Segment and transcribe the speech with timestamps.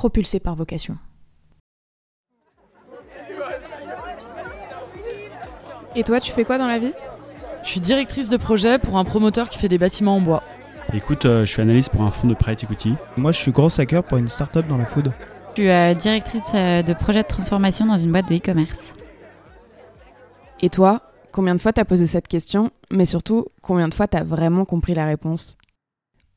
[0.00, 0.96] propulsé par vocation.
[5.94, 6.94] Et toi, tu fais quoi dans la vie?
[7.64, 10.42] Je suis directrice de projet pour un promoteur qui fait des bâtiments en bois.
[10.94, 12.94] Écoute, euh, je suis analyste pour un fonds de private equity.
[13.18, 15.12] Moi, je suis gros hacker pour une start-up dans la food.
[15.50, 18.94] Je suis euh, directrice euh, de projet de transformation dans une boîte de e-commerce.
[20.62, 24.24] Et toi, combien de fois t'as posé cette question Mais surtout, combien de fois t'as
[24.24, 25.58] vraiment compris la réponse?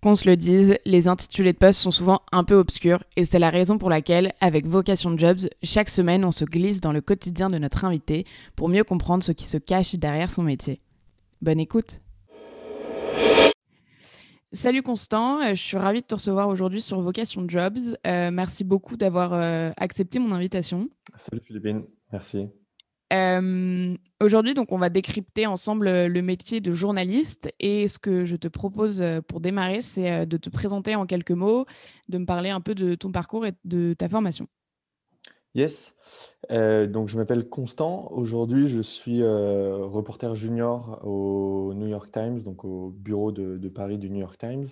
[0.03, 3.39] Qu'on se le dise, les intitulés de poste sont souvent un peu obscurs et c'est
[3.39, 7.49] la raison pour laquelle, avec Vocation Jobs, chaque semaine on se glisse dans le quotidien
[7.49, 8.25] de notre invité
[8.57, 10.81] pour mieux comprendre ce qui se cache derrière son métier.
[11.41, 12.01] Bonne écoute
[14.51, 17.97] Salut Constant, euh, je suis ravie de te recevoir aujourd'hui sur Vocation Jobs.
[18.05, 20.89] Euh, merci beaucoup d'avoir euh, accepté mon invitation.
[21.15, 22.49] Salut Philippine, merci.
[24.21, 27.51] Aujourd'hui, donc, on va décrypter ensemble le métier de journaliste.
[27.59, 31.65] Et ce que je te propose pour démarrer, c'est de te présenter en quelques mots,
[32.09, 34.47] de me parler un peu de ton parcours et de ta formation.
[35.55, 35.95] Yes.
[36.51, 38.11] Euh, donc, je m'appelle Constant.
[38.11, 43.99] Aujourd'hui, je suis euh, reporter junior au New York Times, donc au bureau de, Paris
[43.99, 44.65] du New York Times.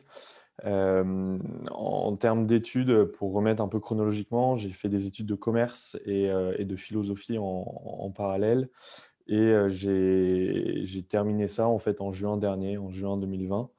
[0.66, 1.40] Euh,
[1.72, 6.30] en termes d'études, pour remettre un peu chronologiquement, j'ai fait des études de commerce et,
[6.30, 8.70] de philosophie en, parallèle.
[9.28, 13.70] Et j'ai terminé ça en fait en juin dernier, en juin 2020.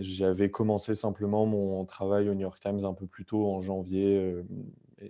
[0.00, 4.42] J'avais commencé simplement mon travail au New York Times un peu plus tôt en janvier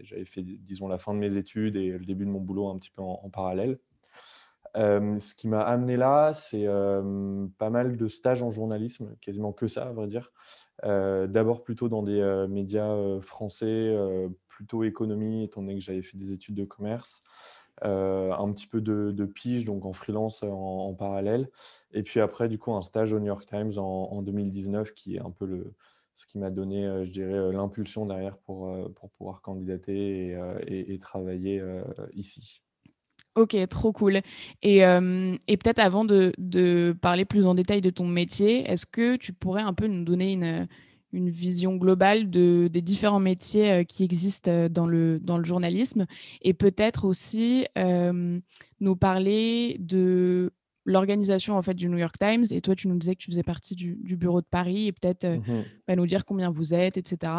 [0.01, 2.79] j'avais fait, disons, la fin de mes études et le début de mon boulot un
[2.79, 3.79] petit peu en, parallèle.
[4.75, 6.67] Ce qui m'a amené là, c'est
[7.59, 10.33] pas mal de stages en journalisme, quasiment que ça, à vrai dire.
[10.83, 13.95] D'abord plutôt dans des médias français,
[14.49, 17.23] plutôt économie, étant donné que j'avais fait des études de commerce.
[17.83, 21.51] un petit peu de, pige, donc en freelance en, parallèle.
[21.93, 25.17] Et puis après, du coup, un stage au New York Times en, en 2019, qui
[25.17, 25.75] est un peu le,
[26.15, 31.63] ce qui m'a donné, je dirais, l'impulsion derrière pour, pour pouvoir candidater et, travailler
[32.13, 32.63] ici.
[33.35, 34.21] Ok, trop cool.
[34.63, 39.17] Et, et peut-être avant de, de, parler plus en détail de ton métier, est-ce que
[39.17, 40.69] tu pourrais un peu nous donner une,
[41.13, 46.05] une vision globale de, des différents métiers qui existent dans le, dans le journalisme?
[46.43, 50.53] Et peut-être aussi nous parler de
[50.85, 52.45] l'organisation en fait du New York Times.
[52.51, 55.25] Et toi, tu nous disais que tu faisais partie du, bureau de Paris et peut-être
[55.25, 57.33] euh, mmh bah, nous dire combien vous êtes, etc.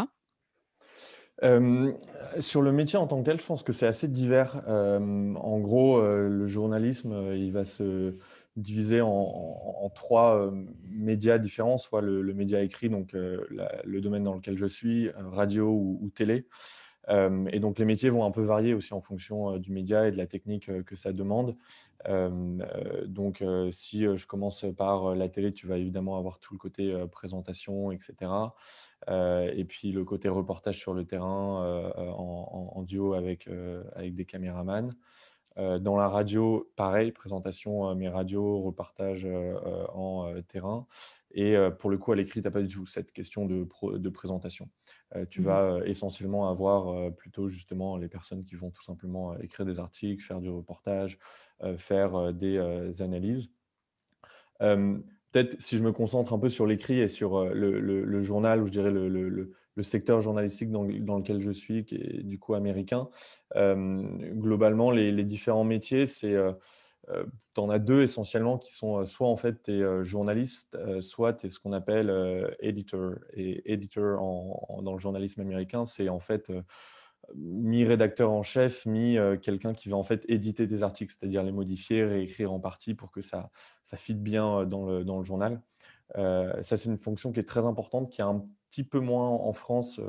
[2.40, 4.64] sur le métier en tant que tel, je pense que c'est assez divers.
[4.68, 8.16] en gros, euh, le journalisme, euh, il va se
[8.56, 10.52] diviser en, trois
[10.88, 16.12] médias différents, soit le, média écrit, donc le domaine dans lequel je suis, radio ou
[16.14, 16.46] télé,
[17.10, 20.18] et donc les métiers vont un peu varier aussi en fonction du média et de
[20.18, 21.56] la technique que ça demande.
[23.08, 27.92] donc si je commence par la télé, tu vas évidemment avoir tout le côté présentation,
[27.92, 28.30] etc.
[29.08, 33.50] et puis le côté reportage sur le terrain en, duo avec,
[33.96, 34.94] avec des caméramans.
[35.58, 39.28] dans la radio, pareil, présentation, mais radio, reportage
[39.94, 40.88] en terrain.
[41.32, 44.10] Et pour le coup, à l'écrit, tu n'as pas du tout cette question de, de
[44.10, 44.70] présentation.
[45.30, 49.80] tu mmh vas essentiellement avoir plutôt justement les personnes qui vont tout simplement écrire des
[49.80, 51.20] articles, faire du reportage,
[51.78, 53.52] faire des analyses.
[55.34, 58.72] Peut-être si je me concentre un peu sur l'écrit et sur le, journal, ou je
[58.72, 59.52] dirais le,
[59.82, 63.10] secteur journalistique dans, lequel je suis, qui est du coup américain,
[63.54, 66.38] globalement, les, différents métiers, c'est
[67.10, 70.04] euh, tu en as deux essentiellement qui sont euh, soit en fait tu es euh,
[70.04, 73.16] journaliste, soit tu es ce qu'on appelle editor.
[73.34, 74.20] Et editor
[74.82, 76.52] dans le journalisme américain, c'est en fait
[77.36, 82.04] mi-rédacteur en chef, mi quelqu'un qui va en fait éditer des articles, c'est-à-dire les modifier,
[82.04, 83.50] réécrire en partie pour que ça,
[83.84, 85.62] ça fit bien dans le, dans le journal.
[86.16, 89.54] ça, c'est une fonction qui est très importante, qui est un petit peu moins en
[89.54, 90.00] France,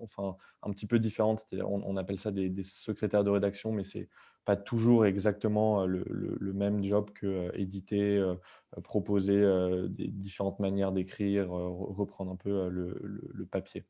[0.00, 1.44] enfin un petit peu différente.
[1.64, 4.08] On, appelle ça des, secrétaires de rédaction, mais c'est
[4.44, 6.04] pas toujours exactement le,
[6.52, 8.24] même job que éditer,
[8.84, 9.40] proposer
[9.88, 13.84] des différentes manières d'écrire, reprendre un peu le, papier.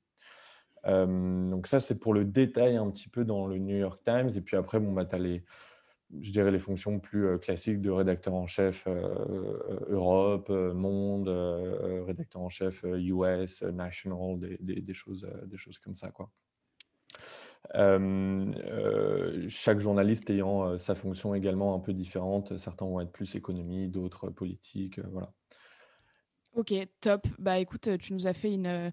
[0.87, 4.31] Donc ça, c'est pour le détail un petit peu dans le New York Times.
[4.37, 5.45] Et puis après, bon, bah, tu as les,
[6.21, 8.87] je dirais les fonctions plus classiques de rédacteur en chef
[9.89, 11.29] Europe, Monde,
[12.07, 16.11] rédacteur en chef US, National, des, choses, des choses comme ça.
[16.11, 16.31] Quoi.
[17.75, 22.57] Euh, chaque journaliste ayant euh, sa fonction également un peu différente.
[22.59, 24.99] Certains vont être plus économie, d'autres politique.
[24.99, 25.33] Euh, voilà.
[26.57, 27.27] Ok, top.
[27.39, 28.91] Bah écoute, tu nous as fait une,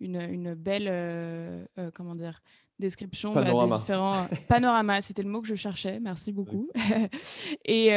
[0.00, 2.42] une, belle comment dire,
[2.78, 3.76] description Panorama.
[3.76, 5.00] des différents panoramas.
[5.00, 5.98] C'était le mot que je cherchais.
[5.98, 6.70] Merci beaucoup.
[7.64, 7.88] et,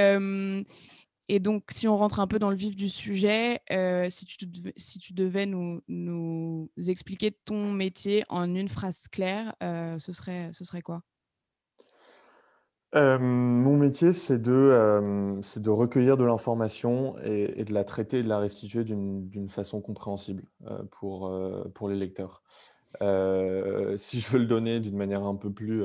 [1.28, 3.62] Et donc, si on rentre un peu dans le vif du sujet,
[4.10, 9.54] si, tu devais, si tu devais nous, nous expliquer ton métier en une phrase claire,
[9.62, 11.04] ce, serait, ce serait quoi?
[12.94, 18.84] Mon métier, c'est de, recueillir de l'information et, de la traiter et de la restituer
[18.84, 20.44] d'une façon compréhensible
[20.92, 21.32] pour,
[21.74, 22.42] pour les lecteurs.
[23.00, 25.84] si je veux le donner d'une manière un peu plus,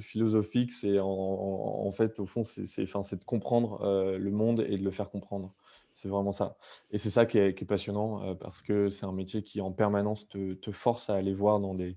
[0.00, 5.10] philosophique, c'est en, fait, au fond, c'est de comprendre le monde et de le faire
[5.10, 5.54] comprendre.
[5.92, 6.56] C'est vraiment ça.
[6.90, 10.70] Et c'est ça qui est, passionnant parce que c'est un métier qui en permanence te,
[10.72, 11.92] force à aller voir dans des, euh,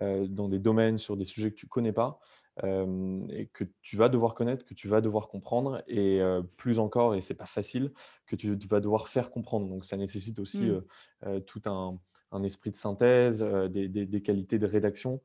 [0.00, 2.20] dans des domaines, sur des sujets que tu ne connais pas
[2.64, 6.78] euh, et que tu vas devoir connaître, que tu vas devoir comprendre et euh, plus
[6.78, 7.92] encore, et c'est pas facile,
[8.26, 9.68] que tu vas devoir faire comprendre.
[9.68, 11.40] Donc ça nécessite aussi mmh.
[11.46, 11.98] tout un,
[12.32, 15.20] un, esprit de synthèse, des, des, qualités de rédaction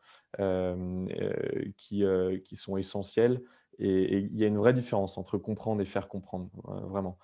[1.78, 2.04] qui,
[2.44, 3.42] qui sont essentielles
[3.80, 6.50] et il y a une vraie différence entre comprendre et faire comprendre,
[6.88, 7.18] vraiment.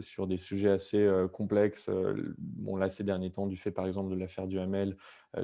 [0.00, 1.90] sur des sujets assez complexes,
[2.38, 4.96] bon, là, ces derniers temps, du fait par exemple de l'affaire du Hamel,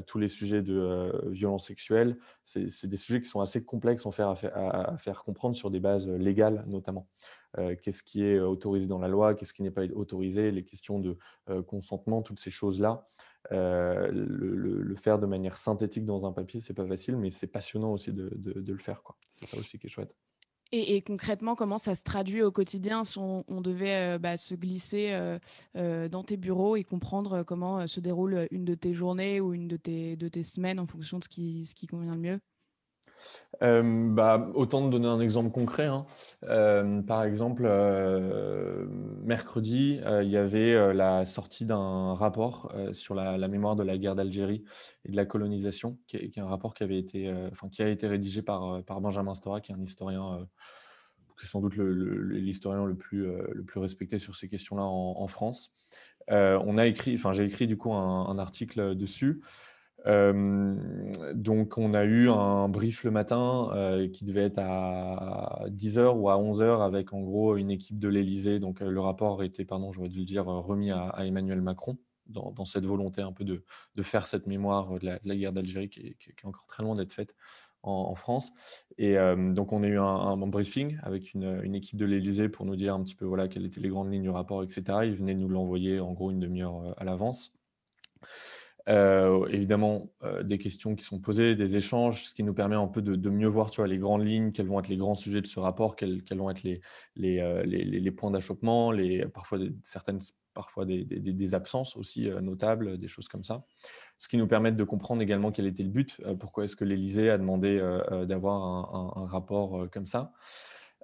[0.06, 4.34] tous les sujets de violence sexuelle, c'est des sujets qui sont assez complexes à faire,
[4.54, 7.06] à, faire comprendre sur des bases légales notamment.
[7.82, 11.16] qu'est-ce qui est autorisé dans la loi, qu'est-ce qui n'est pas autorisé, les questions de
[11.66, 13.06] consentement, toutes ces choses-là.
[13.50, 18.12] Le, faire de manière synthétique dans un papier, c'est pas facile, mais c'est passionnant aussi
[18.12, 19.02] de, le faire.
[19.28, 20.14] C'est ça aussi qui est chouette.
[20.74, 25.38] Et, concrètement, comment ça se traduit au quotidien si on, devait bah, se glisser
[25.74, 29.76] dans tes bureaux et comprendre comment se déroule une de tes journées ou une de
[29.76, 32.40] tes, semaines en fonction de ce qui convient le mieux?
[33.62, 33.82] Euh,
[34.12, 35.86] bah, autant de donner un exemple concret.
[35.86, 36.06] Hein.
[36.44, 38.86] Euh, par exemple, euh,
[39.22, 44.64] mercredi, il y avait la sortie d'un rapport sur la, mémoire de la guerre d'Algérie
[45.04, 48.06] et de la colonisation, qui est, un rapport qui, avait été, enfin, qui a été
[48.06, 50.46] rédigé par, par Benjamin Stora, qui est un historien,
[51.38, 55.70] qui est sans doute l'historien le, plus, le plus respecté sur ces questions-là en, France.
[56.28, 56.76] on
[57.32, 59.42] j'ai écrit du coup un article dessus
[60.04, 63.70] donc, on a eu un brief le matin
[64.12, 68.58] qui devait être à 10h ou à 11h avec en gros une équipe de l'Elysée.
[68.58, 72.86] Donc, le rapport était, pardon, j'aurais dû le dire, remis à, Emmanuel Macron dans, cette
[72.86, 73.62] volonté un peu de,
[74.02, 77.34] faire cette mémoire de la, guerre d'Algérie qui, est encore très loin d'être faite
[77.82, 78.52] en, France.
[78.98, 82.94] Et donc, on a eu un, briefing avec une, équipe de l'Elysée pour nous dire
[82.94, 85.00] un petit peu voilà, quelles étaient les grandes lignes du rapport, etc.
[85.04, 87.54] Ils venaient nous l'envoyer en gros une demi-heure à l'avance.
[88.88, 92.88] Euh, évidemment, euh, des questions qui sont posées, des échanges, ce qui nous permet un
[92.88, 95.40] peu de, mieux voir tu vois, les grandes lignes, quels vont être les grands sujets
[95.40, 96.80] de ce rapport, quels, vont être les,
[97.40, 100.20] euh, les, points d'achoppement, les, parfois certaines
[100.54, 103.64] parfois des, des, absences aussi notables, des choses comme ça.
[104.18, 107.30] Ce qui nous permet de comprendre également quel était le but, pourquoi est-ce que l'Élysée
[107.30, 107.80] a demandé
[108.28, 110.32] d'avoir un, rapport comme ça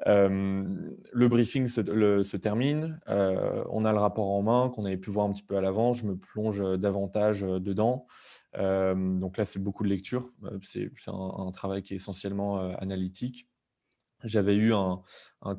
[0.06, 5.32] le briefing se, termine, on a le rapport en main qu'on avait pu voir un
[5.32, 8.06] petit peu à l'avance, je me plonge davantage dedans.
[8.54, 10.30] donc là, c'est beaucoup de lecture,
[10.62, 13.48] c'est un, travail qui est essentiellement analytique.
[14.24, 15.02] J'avais eu un,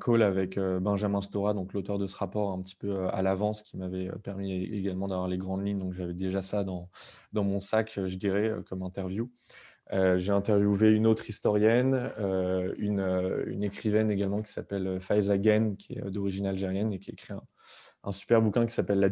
[0.01, 4.09] call avec Benjamin Stora, l'auteur de ce rapport, un petit peu à l'avance, qui m'avait
[4.23, 5.79] permis également d'avoir les grandes lignes.
[5.79, 6.89] Donc j'avais déjà ça dans
[7.33, 9.29] mon sac, je dirais, comme interview.
[9.91, 15.93] Euh, j'ai interviewé une autre historienne, euh, euh, une, écrivaine également qui s'appelle Faiza qui
[15.93, 17.33] est d'origine algérienne et qui écrit
[18.03, 19.09] un, super bouquin qui s'appelle la,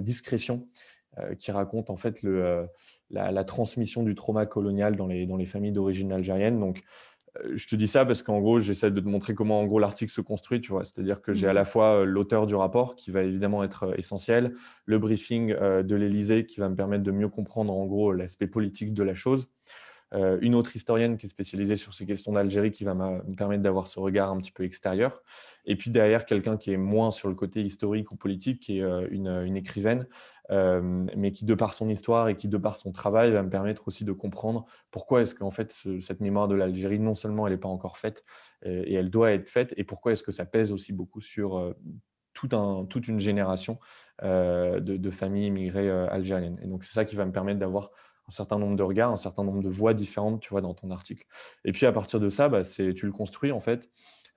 [0.00, 0.68] discrétion,
[1.38, 2.20] qui raconte en fait
[3.10, 6.58] la, transmission du trauma colonial dans les, dans les familles d'origine algérienne.
[6.58, 6.82] Donc,
[7.54, 10.12] je te dis ça parce qu'en gros, j'essaie de te montrer comment en gros l'article
[10.12, 10.84] se construit, tu vois.
[10.84, 11.54] C'est-à-dire que j'ai à mmh.
[11.54, 16.60] la fois l'auteur du rapport qui va évidemment être essentiel, le briefing de l'Élysée qui
[16.60, 19.50] va me permettre de mieux comprendre en gros l'aspect politique de la chose,
[20.14, 23.62] euh, une autre historienne qui est spécialisée sur ces questions d'Algérie qui va me permettre
[23.62, 25.22] d'avoir ce regard un petit peu extérieur.
[25.64, 28.82] Et puis derrière, quelqu'un qui est moins sur le côté historique ou politique, qui est
[28.82, 30.06] euh, une, écrivaine,
[30.50, 33.50] euh, mais qui, de par son histoire et qui, de par son travail, va me
[33.50, 37.54] permettre aussi de comprendre pourquoi est-ce qu'en fait, cette mémoire de l'Algérie, non seulement elle
[37.54, 38.22] n'est pas encore faite,
[38.64, 41.74] et elle doit être faite, et pourquoi est-ce que ça pèse aussi beaucoup sur
[42.52, 43.78] un, toute une génération
[44.22, 46.58] de, familles immigrées algériennes.
[46.62, 47.90] Et donc, c'est ça qui va me permettre d'avoir
[48.28, 50.90] un certain nombre de regards, un certain nombre de voix différentes, tu vois, dans ton
[50.90, 51.26] article.
[51.64, 53.88] Et puis à partir de ça, bah, tu le construis en fait.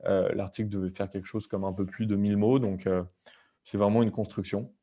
[0.06, 3.04] Euh, l'article devait faire quelque chose comme un peu plus de 1000 mots, donc euh,
[3.64, 4.74] c'est vraiment une construction.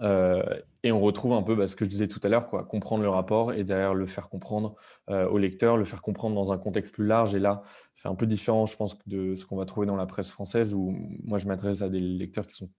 [0.00, 0.42] Euh,
[0.82, 3.02] Et on retrouve un peu bah, ce que je disais tout à l'heure, quoi, comprendre
[3.02, 4.76] le rapport et derrière le faire comprendre
[5.10, 7.34] euh, au lecteur, le faire comprendre dans un contexte plus large.
[7.34, 7.62] Et là,
[7.92, 10.74] c'est un peu différent, je pense, de ce qu'on va trouver dans la presse française,
[10.74, 12.70] où moi, je m'adresse à des lecteurs qui sont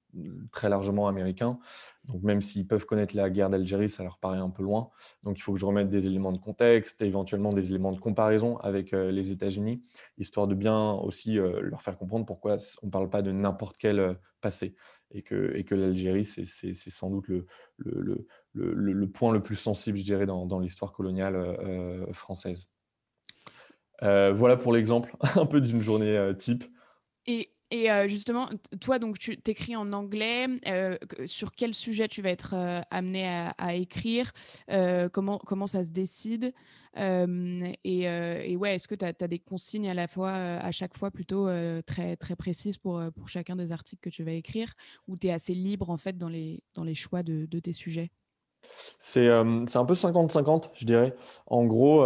[0.53, 1.59] très largement américains.
[2.05, 4.89] Donc, même s'ils peuvent connaître la guerre d'Algérie, ça leur paraît un peu loin.
[5.23, 8.57] Donc, il faut que je remette des éléments de contexte, éventuellement des éléments de comparaison
[8.59, 9.83] avec euh, les États-Unis,
[10.17, 13.75] histoire de bien aussi euh, leur faire comprendre pourquoi on ne parle pas de n'importe
[13.77, 14.75] quel passé
[15.11, 17.27] et que, l'Algérie, c'est sans doute
[17.77, 22.67] le, point le plus sensible, je dirais, dans, l'histoire coloniale euh, française.
[24.03, 26.65] Euh, voilà pour l'exemple, un peu d'une journée euh, type.
[27.25, 27.49] Et,
[28.07, 28.49] justement,
[28.79, 30.47] toi, donc, tu t'écris en anglais.
[31.25, 32.55] sur quel sujet tu vas être
[32.91, 34.31] amené à, écrire
[35.11, 36.53] comment ça se décide
[36.97, 41.47] et, ouais, est-ce que tu as, des consignes à la fois, à chaque fois plutôt
[41.85, 44.73] très, très précises pour, pour chacun des articles que tu vas écrire
[45.07, 48.11] ou tu es assez libre en fait dans les, dans les choix de, tes sujets?
[48.99, 51.15] C'est un peu 50-50, je dirais.
[51.45, 52.03] En gros,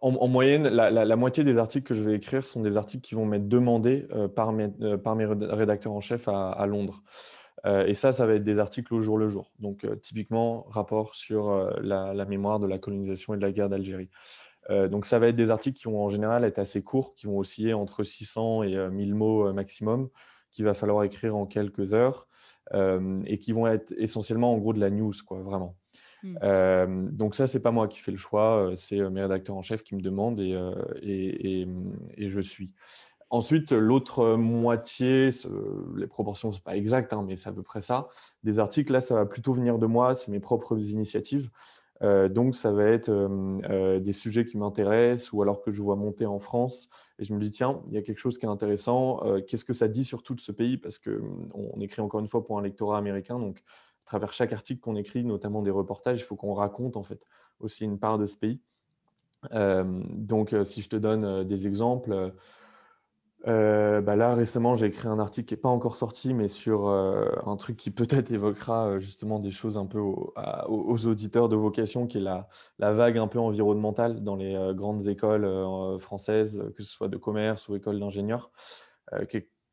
[0.00, 3.26] en, moyenne, la, moitié des articles que je vais écrire sont des articles qui vont
[3.26, 7.02] m'être demandés par, mes, par mes rédacteurs en chef à Londres.
[7.66, 9.52] Euh, et ça, ça va être des articles au jour le jour.
[9.58, 13.68] Donc, euh, typiquement, rapport sur euh, la, mémoire de la colonisation et de la guerre
[13.68, 14.10] d'Algérie.
[14.68, 17.38] donc, ça va être des articles qui vont en général être assez courts, qui vont
[17.38, 20.08] osciller entre 600 et 1000 mots maximum,
[20.50, 22.28] qu'il va falloir écrire en quelques heures,
[22.72, 25.76] et qui vont être essentiellement en gros de la news, quoi, vraiment.
[26.22, 27.10] Mmh.
[27.10, 29.96] donc ça, c'est pas moi qui fais le choix, c'est mes rédacteurs en chef qui
[29.96, 30.56] me demandent et,
[31.02, 31.66] et,
[32.16, 32.72] et je suis.
[33.32, 35.30] Ensuite, l'autre moitié,
[35.96, 38.08] les proportions, ce n'est pas exact, hein, mais c'est à peu près ça.
[38.44, 41.48] Des articles, là, ça va plutôt venir de moi, c'est mes propres initiatives.
[42.02, 45.80] Euh, donc, ça va être euh, euh, des sujets qui m'intéressent ou alors que je
[45.80, 46.90] vois monter en France.
[47.18, 49.22] Et je me dis, tiens, il y a quelque chose qui est intéressant.
[49.46, 50.76] Qu'est-ce que ça dit sur tout ce pays?
[50.76, 53.38] Parce qu'on écrit encore une fois pour un lectorat américain.
[53.38, 53.62] Donc,
[54.04, 57.26] à travers chaque article qu'on écrit, notamment des reportages, il faut qu'on raconte en fait
[57.60, 58.60] aussi une part de ce pays.
[59.52, 62.34] donc, si je te donne des exemples,
[63.48, 66.88] euh, bah là, récemment, j'ai écrit un article qui n'est pas encore sorti, mais sur
[66.88, 71.56] euh, un truc qui peut-être évoquera euh, justement des choses un peu aux, auditeurs de
[71.56, 75.48] vocation, qui est la, vague un peu environnementale dans les grandes écoles
[75.98, 78.50] françaises, que ce soit de commerce ou écoles d'ingénieurs,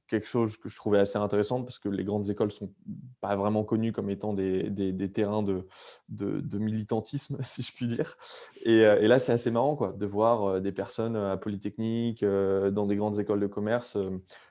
[0.09, 2.73] quelque chose que je trouvais assez intéressant parce que les grandes écoles sont
[3.21, 5.67] pas vraiment connues comme étant des, des, terrains de,
[6.09, 8.17] de, militantisme, si je puis dire.
[8.63, 12.23] Et, euh, et là, c'est assez marrant quoi, de voir euh, des personnes à Polytechnique,
[12.23, 13.97] euh, dans des grandes écoles de commerce,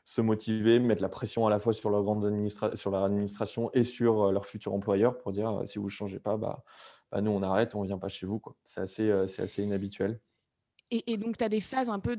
[0.04, 3.70] se motiver, mettre la pression à la fois sur leur, grande administra sur leur administration
[3.74, 6.62] et sur leur futur employeur pour dire si vous ne changez pas, bah,
[7.10, 8.40] bah, nous on arrête, on ne vient pas chez vous.
[8.62, 10.20] C'est assez, assez inhabituel.
[10.90, 12.16] Et, donc, tu as des phases un peu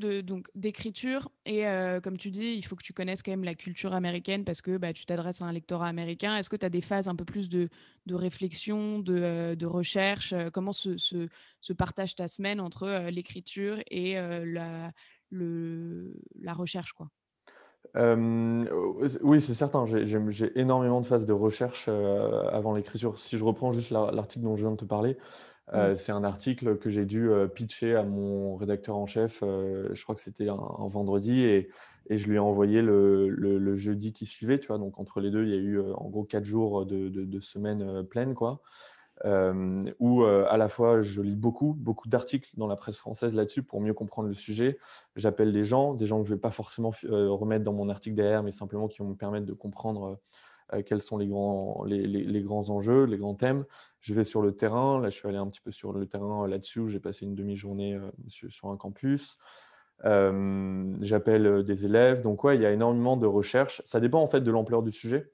[0.54, 1.28] d'écriture.
[1.44, 4.44] Et euh, comme tu dis, il faut que tu connaisses quand même la culture américaine
[4.44, 6.36] parce que bah, tu t'adresses à un lectorat américain.
[6.36, 7.68] Est-ce que tu as des phases un peu plus de,
[8.08, 11.26] réflexion, de, euh, recherche euh, Comment se,
[11.72, 14.92] partage ta semaine entre l'écriture et la,
[15.32, 17.10] la recherche quoi?
[17.94, 19.84] Oui, c'est certain.
[19.86, 23.18] J'ai énormément de phases de recherche avant l'écriture.
[23.18, 25.16] Si je reprends juste l'article dont je viens de te parler,
[25.74, 29.88] euh, c'est un article que j'ai dû euh, pitcher à mon rédacteur en chef, euh,
[29.92, 30.56] je crois que c'était un,
[30.88, 31.70] vendredi, et,
[32.08, 34.58] je lui ai envoyé le, jeudi qui suivait.
[34.58, 37.08] Tu vois, donc entre les deux, il y a eu en gros quatre jours de,
[37.08, 38.62] de, semaine pleine, quoi,
[39.24, 43.80] où à la fois je lis beaucoup, beaucoup d'articles dans la presse française là-dessus pour
[43.80, 44.78] mieux comprendre le sujet.
[45.16, 48.16] J'appelle des gens, des gens que je ne vais pas forcément remettre dans mon article
[48.16, 50.18] derrière, mais simplement qui vont me permettre de comprendre
[50.72, 53.64] euh, quels sont les grands, les, grands enjeux, les grands thèmes.
[54.00, 55.00] Je vais sur le terrain.
[55.00, 56.88] Là, je suis allé un petit peu sur le terrain là-dessus.
[56.88, 59.38] J'ai passé une demi-journée euh, sur, un campus.
[60.04, 62.22] Euh, j'appelle des élèves.
[62.22, 63.82] Donc, ouais, il y a énormément de recherches.
[63.84, 65.30] Ça dépend en fait de l'ampleur du sujet.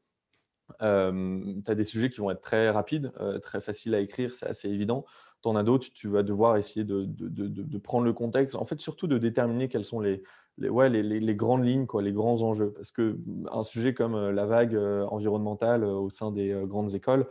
[0.81, 4.69] Tu as des sujets qui vont être très rapides, très faciles à écrire, c'est assez
[4.69, 5.05] évident.
[5.43, 8.81] Tu en as d'autres, tu vas devoir essayer de, de, prendre le contexte, en fait,
[8.81, 10.23] surtout de déterminer quels sont les,
[10.59, 12.73] les, ouais, les, les, grandes lignes, quoi, les grands enjeux.
[12.73, 17.27] Parce qu'un sujet comme euh, la vague euh, environnementale euh, au sein des grandes écoles,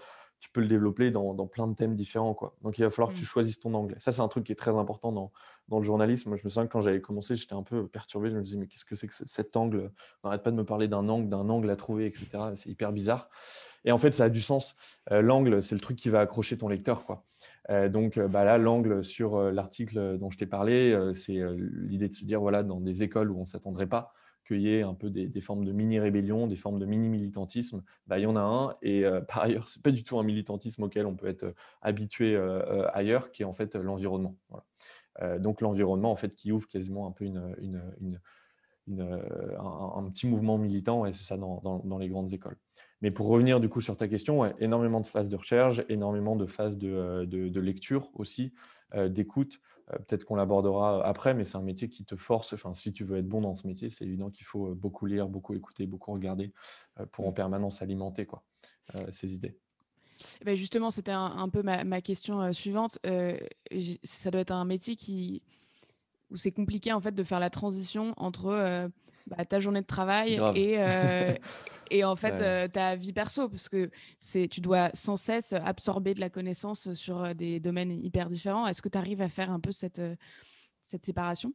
[0.45, 2.35] tu peux le développer dans, dans, plein de thèmes différents.
[2.35, 2.55] Quoi.
[2.61, 3.25] Donc il va falloir que tu mmh.
[3.25, 3.95] choisisses ton angle.
[3.97, 5.31] Ça, c'est un truc qui est très important dans,
[5.69, 6.35] dans le journalisme.
[6.35, 8.29] Je me souviens que quand j'avais commencé, j'étais un peu perturbé.
[8.29, 9.91] Je me disais, mais qu'est-ce que c'est que cet angle?
[10.21, 12.27] On n'arrête pas de me parler d'un angle, d'un angle à trouver, etc.
[12.53, 13.27] C'est hyper bizarre.
[13.85, 14.75] Et en fait, ça a du sens.
[15.09, 17.05] L'angle, c'est le truc qui va accrocher ton lecteur.
[17.05, 17.25] Quoi.
[17.69, 22.07] Euh, donc euh, bah là, l'angle sur euh, l'article dont je t'ai parlé, c'est l'idée
[22.07, 24.13] de se dire, voilà, dans des écoles où on ne s'attendrait pas
[24.45, 28.23] qu'il y ait un peu des, formes de mini-rébellion, des formes de mini-militantisme, bah, il
[28.23, 28.75] y en a un.
[28.81, 32.37] Et par ailleurs, ce n'est pas du tout un militantisme auquel on peut être habitué
[32.93, 34.37] ailleurs, qui est en fait l'environnement.
[35.39, 38.19] donc l'environnement, en fait, qui ouvre quasiment un peu une,
[38.89, 42.57] un, petit mouvement militant, et c'est ça dans, dans, les grandes écoles.
[43.01, 46.45] Mais pour revenir du coup sur ta question, énormément de phases de recherche, énormément de
[46.45, 48.53] phases de, de, lecture aussi,
[49.09, 49.59] d'écoute.
[49.87, 52.53] Peut-être qu'on l'abordera après, mais c'est un métier qui te force.
[52.53, 55.27] Enfin, si tu veux être bon dans ce métier, c'est évident qu'il faut beaucoup lire,
[55.27, 56.53] beaucoup écouter, beaucoup regarder
[57.11, 57.35] pour en mmh.
[57.35, 58.43] permanence alimenter quoi,
[59.11, 59.57] ces idées.
[60.41, 62.97] Eh ben, justement, c'était un, peu ma, question suivante.
[64.03, 65.43] ça doit être un métier qui,
[66.31, 68.89] où c'est compliqué en fait de faire la transition entre
[69.27, 70.77] bah, ta journée de travail et,
[71.91, 73.89] et en fait ta vie perso, parce que
[74.47, 78.67] tu dois sans cesse absorber de la connaissance sur des domaines hyper différents.
[78.67, 80.01] Est-ce que tu arrives à faire un peu cette,
[80.81, 81.53] cette séparation?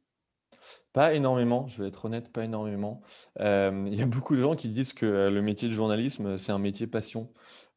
[0.92, 3.00] Pas énormément, je vais être honnête, pas énormément.
[3.38, 6.58] il y a beaucoup de gens qui disent que le métier de journalisme, c'est un
[6.58, 7.32] métier passion.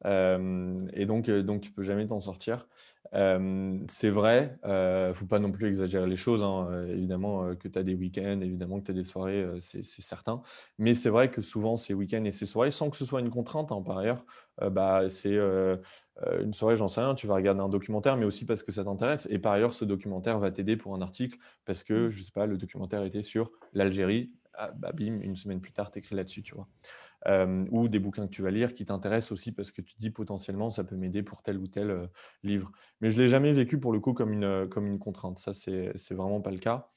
[0.05, 2.67] et donc, donc tu peux jamais t'en sortir.
[3.13, 6.43] C'est vrai, ne faut pas non plus exagérer les choses.
[6.43, 10.41] Hein, évidemment que tu as des week-ends, évidemment que tu as des soirées, c'est certain.
[10.77, 13.29] Mais c'est vrai que souvent, ces week-ends et ces soirées, sans que ce soit une
[13.29, 14.25] contrainte, hein, par ailleurs,
[14.72, 15.38] bah, c'est
[16.22, 18.72] euh, une soirée, j'en sais rien, tu vas regarder un documentaire, mais aussi parce que
[18.72, 19.27] ça t'intéresse.
[19.32, 22.10] Et par ailleurs, ce documentaire va t'aider pour un article parce que, mmh.
[22.10, 24.32] je sais pas, le documentaire était sur l'Algérie.
[24.55, 26.67] Ah, bah, bim, une semaine plus tard, tu écris là-dessus, tu vois.
[27.27, 30.00] Euh, ou des bouquins que tu vas lire qui t'intéressent aussi parce que tu te
[30.00, 32.08] dis potentiellement ça peut m'aider pour tel ou tel euh,
[32.44, 32.72] livre.
[33.00, 35.39] Mais je ne l'ai jamais vécu pour le coup comme une, comme une contrainte.
[35.39, 36.89] Ça, c'est vraiment pas le cas.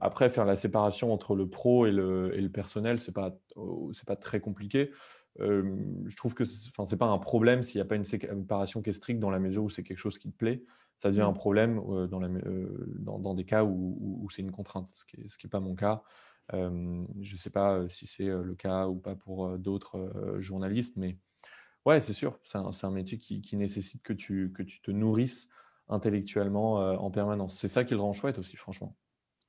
[0.00, 3.34] après, faire la séparation entre le pro et le, et le personnel, ce n'est pas,
[3.56, 4.90] oh, pas très compliqué
[5.36, 8.90] je trouve que ce n'est pas un problème s'il n'y a pas une séparation qui
[8.90, 10.62] est stricte dans la mesure où c'est quelque chose qui te plaît.
[10.96, 11.34] Ça devient un mmh.
[11.34, 12.28] problème dans, la,
[13.00, 16.04] dans, des cas où, c'est une contrainte, ce qui n'est pas mon cas.
[16.52, 21.18] Je ne sais pas si c'est le cas ou pas pour d'autres journalistes, mais
[21.86, 25.48] ouais, c'est sûr, c'est un, métier qui, nécessite que tu, que tu te nourrisses
[25.88, 27.58] intellectuellement en permanence.
[27.58, 28.96] C'est ça qui le rend chouette aussi, franchement.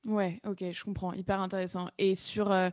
[0.06, 1.88] Ouais, ok, je comprends, hyper intéressant.
[1.98, 2.70] Et sur, euh,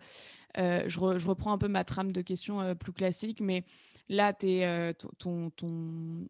[0.57, 3.65] euh, je, reprends un peu ma trame de questions euh, plus classiques, mais
[4.07, 6.27] là, es, ton, ton,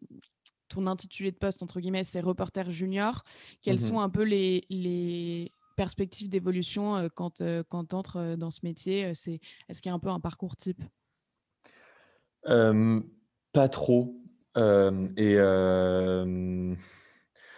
[0.68, 3.24] ton, intitulé de poste, entre guillemets, c'est reporter junior.
[3.62, 8.60] Quelles mmh sont un peu les, les perspectives d'évolution quand, quand tu entres dans ce
[8.62, 10.82] métier c'est, Est-ce qu'il y a un peu un parcours type?
[13.52, 14.16] Pas trop.
[14.56, 15.36] et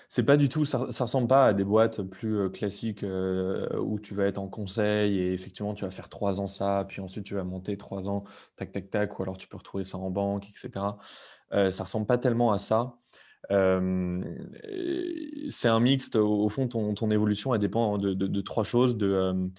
[0.09, 4.15] c'est pas du tout, ça, ça ressemble pas à des boîtes plus classiques où tu
[4.15, 7.35] vas être en conseil et effectivement tu vas faire trois ans ça, puis ensuite tu
[7.35, 10.49] vas monter trois ans, tac, tac, tac, ou alors tu peux retrouver ça en banque,
[10.49, 10.71] etc.
[11.51, 12.97] ça ressemble pas tellement à ça.
[13.49, 13.55] C'est
[15.69, 19.51] un mixte, au, fond, ton, ton, évolution, elle dépend de, de, trois choses, de,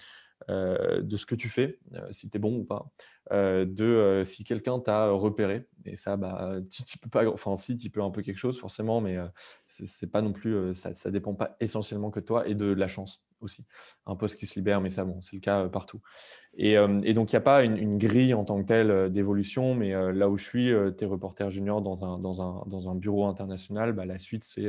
[0.48, 1.78] de ce que tu fais,
[2.10, 2.90] si tu es bon ou pas,
[3.30, 5.66] de si quelqu'un t'a repéré.
[5.84, 9.00] Et ça, bah, tu, peux pas, enfin, si tu peux un peu quelque chose, forcément,
[9.00, 9.16] mais
[9.66, 12.88] c'est pas non plus, ça, ça dépend pas essentiellement que de toi et de la
[12.88, 13.64] chance aussi.
[14.06, 16.00] Un poste qui se libère, mais ça, bon, c'est le cas partout.
[16.54, 16.74] Et,
[17.14, 20.36] donc, il n'y a pas une, grille en tant que telle d'évolution, mais là où
[20.36, 24.06] je suis, tu es reporter junior dans un, dans un, dans un bureau international, bah,
[24.06, 24.66] la suite, c'est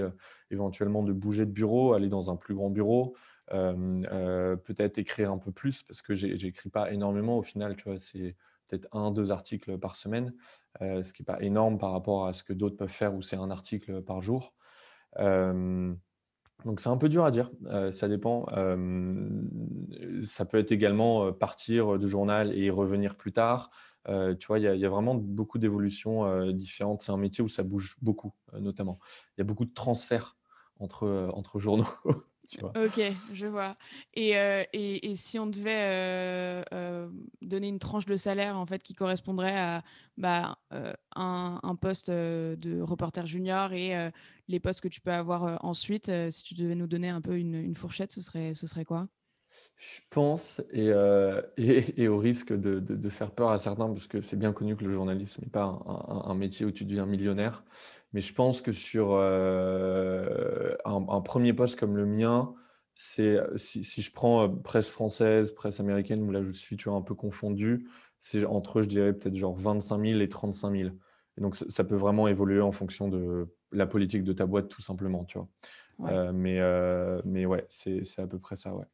[0.52, 3.16] éventuellement de bouger de bureau, aller dans un plus grand bureau,
[3.50, 8.36] peut-être écrire un peu plus parce que j'écris pas énormément au final, tu vois, c'est
[8.68, 10.34] peut-être un, deux articles par semaine,
[10.80, 13.36] ce qui n'est pas énorme par rapport à ce que d'autres peuvent faire où c'est
[13.36, 14.54] un article par jour.
[15.18, 17.50] donc c'est un peu dur à dire,
[17.92, 18.46] ça dépend.
[20.24, 23.72] ça peut être également partir du journal et revenir plus tard.
[24.06, 27.02] tu vois, il y, a vraiment beaucoup d'évolutions différentes.
[27.02, 29.00] C'est un métier où ça bouge beaucoup, notamment.
[29.38, 30.38] Il y a beaucoup de transferts
[30.80, 31.88] entre, entre journaux.
[32.58, 33.02] Ok,
[33.34, 33.76] je vois.
[34.14, 37.10] Et, euh, et, et, si on devait euh, euh,
[37.42, 39.84] donner une tranche de salaire en fait qui correspondrait à
[40.18, 40.58] bah,
[41.16, 44.12] un, un, poste de reporter junior et
[44.48, 47.56] les postes que tu peux avoir ensuite, si tu devais nous donner un peu une,
[47.56, 49.08] une fourchette, ce serait, ce serait quoi?
[49.78, 50.88] Je pense, et,
[51.58, 54.76] et, et, au risque de, de, faire peur à certains, parce que c'est bien connu
[54.76, 57.64] que le journalisme n'est pas un, un, métier où tu deviens millionnaire,
[58.14, 62.54] mais je pense que sur euh, un, premier poste comme le mien,
[62.96, 66.98] c'est si, je prends euh, presse française, presse américaine, où là je suis tu vois,
[66.98, 70.90] un peu confondu, c'est entre, je dirais, peut-être genre 25 000 et 35 000.
[71.38, 74.82] Et donc ça, peut vraiment évoluer en fonction de la politique de ta boîte, tout
[74.82, 75.48] simplement, tu vois.
[76.12, 76.60] Euh, mais,
[77.26, 78.86] mais ouais, c'est à peu près ça, ouais.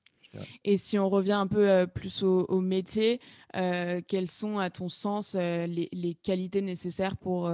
[0.63, 3.19] Et si on revient un peu euh, plus au, métier,
[3.55, 7.51] euh, quelles sont, à ton sens, euh, les, qualités nécessaires pour,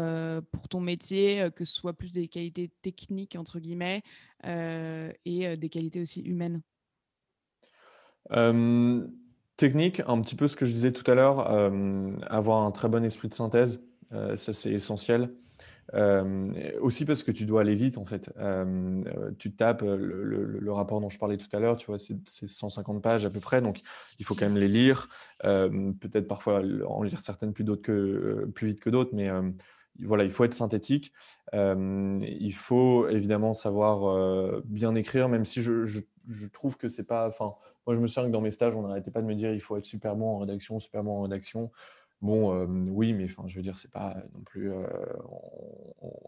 [0.51, 4.03] pour ton métier, que ce soit plus des qualités techniques, entre guillemets,
[4.43, 6.61] et des qualités aussi humaines?
[9.57, 11.51] Technique, un petit peu ce que je disais tout à l'heure,
[12.31, 15.33] avoir un très bon esprit de synthèse, ça c'est essentiel.
[16.81, 18.31] Aussi parce que tu dois aller vite, en fait.
[19.37, 23.25] tu tapes le, rapport dont je parlais tout à l'heure, tu vois, c'est 150 pages
[23.25, 23.81] à peu près, donc
[24.19, 25.09] il faut quand même les lire.
[25.41, 29.29] Peut-être parfois en lire certaines plus, que, plus vite que d'autres, mais
[29.99, 31.11] voilà, il faut être synthétique.
[31.53, 35.99] il faut évidemment savoir bien écrire, même si je,
[36.53, 37.27] trouve que c'est pas.
[37.27, 39.53] Enfin, moi, je me souviens que dans mes stages, on n'arrêtait pas de me dire
[39.53, 41.71] il faut être super bon en rédaction, super bon en rédaction.
[42.21, 44.71] Bon, oui, mais enfin, je veux dire, c'est pas non plus,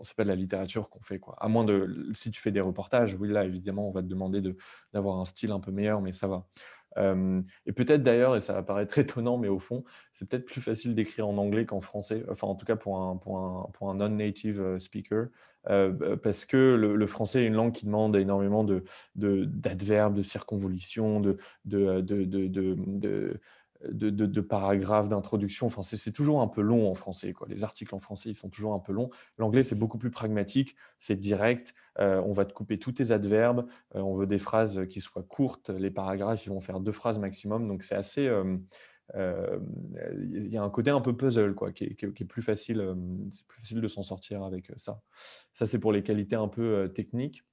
[0.02, 1.36] c'est pas de la littérature qu'on fait, quoi.
[1.40, 4.42] À moins de, si tu fais des reportages, oui, là, évidemment, on va te demander
[4.92, 6.48] d'avoir un style un peu meilleur, mais ça va
[7.66, 10.96] et peut-être d'ailleurs, et ça va paraître étonnant, mais au fond, c'est peut-être plus facile
[10.96, 15.28] d'écrire en anglais qu'en français, enfin en tout cas pour un, non-native speaker,
[15.66, 21.20] parce que le, français est une langue qui demande énormément d'adverbes, de, d'adverbes, de circonvolutions,
[21.20, 21.38] de
[23.91, 25.67] de, paragraphes, d'introduction.
[25.67, 27.34] Enfin, c'est toujours un peu long en français.
[27.48, 29.10] Les articles en français, ils sont toujours un peu longs.
[29.38, 31.74] L'anglais, c'est beaucoup plus pragmatique, c'est direct.
[32.00, 33.67] Euh, on va te couper tous tes adverbes.
[33.96, 35.69] Euh, on veut des phrases qui soient courtes.
[35.69, 37.67] Les paragraphes, ils vont faire deux phrases maximum.
[37.67, 38.28] Donc, c'est assez.
[38.28, 39.60] Euh,
[40.13, 42.96] il y a un côté un peu puzzle quoi, qui, est, plus facile,
[43.32, 45.02] c'est plus facile de s'en sortir avec ça.
[45.54, 47.43] Ça, c'est pour les qualités un peu techniques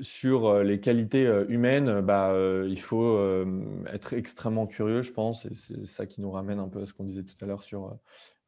[0.00, 2.34] sur les qualités humaines, bah,
[2.66, 3.44] il faut
[3.86, 6.92] être extrêmement curieux, je pense, et c'est ça qui nous ramène un peu à ce
[6.92, 7.96] qu'on disait tout à l'heure sur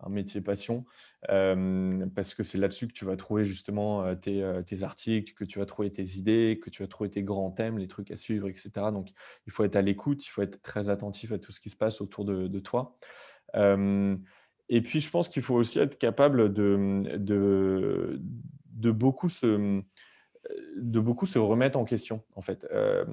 [0.00, 0.84] un métier passion,
[1.26, 4.42] parce que c'est là-dessus que tu vas trouver justement tes,
[4.82, 7.88] articles, que tu vas trouver tes idées, que tu vas trouver tes grands thèmes, les
[7.88, 8.70] trucs à suivre, etc.
[8.92, 9.08] Donc,
[9.46, 11.76] il faut être à l'écoute, il faut être très attentif à tout ce qui se
[11.76, 12.96] passe autour de, toi.
[13.54, 18.20] et puis, je pense qu'il faut aussi être capable de
[18.92, 19.82] beaucoup se
[20.76, 22.66] de beaucoup se remettre en question, en fait.
[22.72, 23.04] Euh,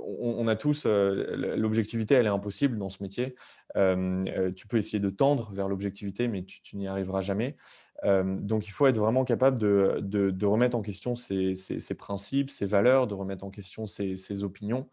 [0.00, 3.34] on, a tous, euh, l'objectivité, elle est impossible dans ce métier.
[3.76, 7.56] Euh, tu peux essayer de tendre vers l'objectivité, mais tu, n'y arriveras jamais.
[8.04, 11.54] donc, il faut être vraiment capable de, remettre en question ses,
[11.96, 14.88] principes, ses valeurs, de remettre en question ses, opinions.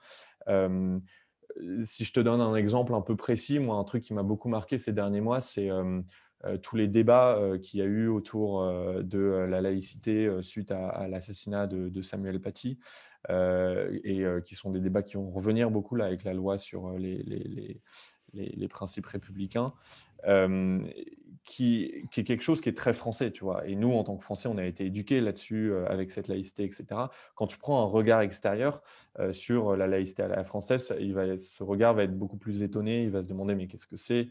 [0.47, 4.49] si je te donne un exemple un peu précis, moi, un truc qui m'a beaucoup
[4.49, 5.69] marqué ces derniers mois, c'est
[6.61, 11.07] tous les débats euh, qu'il y a eu autour euh, de la laïcité suite à,
[11.07, 12.79] l'assassinat de, Samuel Paty,
[13.29, 17.79] et qui sont des débats qui vont revenir beaucoup là, avec la loi sur les,
[18.69, 19.73] principes républicains,
[21.45, 23.65] qui, qui, est quelque chose qui est très français, tu vois.
[23.65, 26.85] Et nous, en tant que Français, on a été éduqués là-dessus avec cette laïcité, etc.
[27.35, 28.81] Quand tu prends un regard extérieur
[29.31, 33.03] sur la laïcité à la française, il va, ce regard va être beaucoup plus étonné,
[33.03, 34.29] il va se demander mais qu'est-ce que c'est?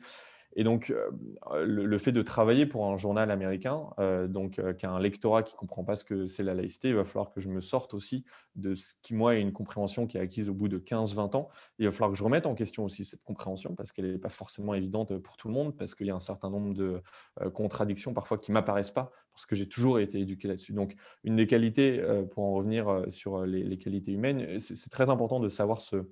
[0.55, 4.85] Et donc, euh, le, fait de travailler pour un journal américain, euh, donc euh, qui
[4.85, 7.31] a un lectorat qui ne comprend pas ce que c'est la laïcité, il va falloir
[7.31, 10.49] que je me sorte aussi de ce qui, moi, est une compréhension qui est acquise
[10.49, 11.49] au bout de 15-20 ans.
[11.79, 14.29] Il va falloir que je remette en question aussi cette compréhension parce qu'elle n'est pas
[14.29, 17.01] forcément évidente pour tout le monde, parce qu'il y a un certain nombre de
[17.55, 20.75] contradictions parfois qui ne m'apparaissent pas, parce que j'ai toujours été éduqué là-dessus.
[20.75, 25.41] Donc, une des qualités, pour en revenir sur les, les qualités humaines, c'est très important
[25.41, 26.05] de savoir se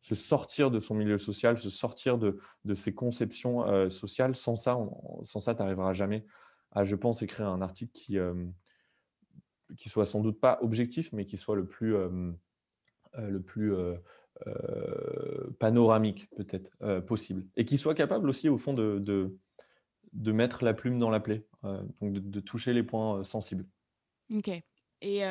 [0.00, 2.38] se sortir de son milieu social, se sortir de,
[2.74, 4.36] ses conceptions euh, sociales.
[4.36, 4.78] Sans ça,
[5.22, 6.24] sans ça, tu n'arriveras jamais
[6.72, 8.46] à, je pense, écrire un article qui, euh,
[9.76, 12.30] qui soit sans doute pas objectif, mais qui soit le plus, euh,
[13.16, 13.74] le plus
[15.58, 16.70] panoramique, peut-être,
[17.06, 17.46] possible.
[17.56, 18.98] Et qui soit capable aussi, au fond, de,
[20.12, 23.66] de, mettre la plume dans la plaie, donc de, de, toucher les points sensibles.
[24.32, 24.50] Ok.
[25.00, 25.22] Et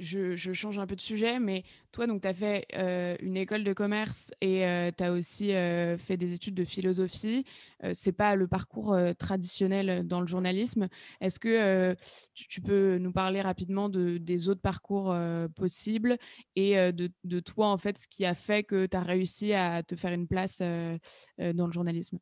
[0.00, 3.72] je, change un peu de sujet, mais toi, tu as fait euh, une école de
[3.72, 7.44] commerce et euh, tu as aussi euh, fait des études de philosophie.
[7.92, 10.88] c'est pas le parcours traditionnel dans le journalisme.
[11.20, 11.94] Est-ce que
[12.34, 15.14] tu, peux nous parler rapidement de, des autres parcours
[15.54, 16.16] possibles
[16.56, 19.96] et de, toi, en fait, ce qui a fait que tu as réussi à te
[19.96, 22.18] faire une place dans le journalisme?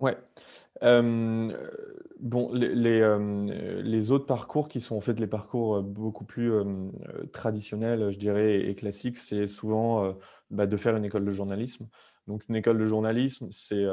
[0.00, 0.16] Ouais.
[0.82, 2.74] bon, les,
[3.82, 6.52] les, autres parcours qui sont en fait les parcours beaucoup plus
[7.32, 10.16] traditionnels, je dirais, et classiques, c'est souvent
[10.50, 11.86] bah, de faire une école de journalisme.
[12.26, 13.84] Donc, une école de journalisme, c'est